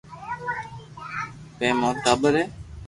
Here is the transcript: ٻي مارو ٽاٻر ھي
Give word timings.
ٻي 1.57 1.67
مارو 1.79 1.99
ٽاٻر 2.03 2.33
ھي 2.39 2.45